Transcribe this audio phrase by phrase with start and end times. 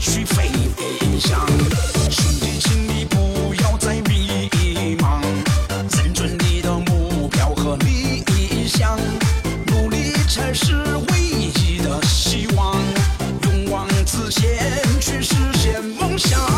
[0.00, 0.50] 去飞
[1.18, 1.46] 翔
[2.10, 5.20] 兄弟请你不要再迷茫。
[5.96, 8.24] 认准你的目标和理
[8.66, 8.98] 想
[9.66, 10.74] 努力才是
[11.10, 12.76] 唯一的希望。
[13.44, 16.57] 勇往直前去实现梦想。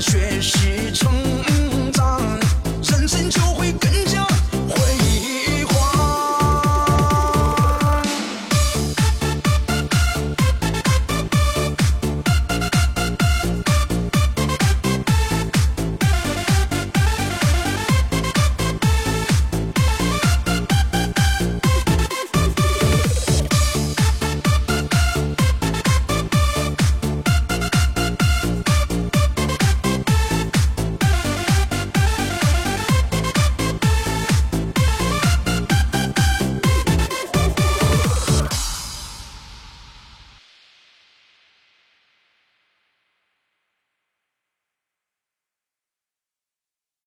[0.00, 0.65] 学习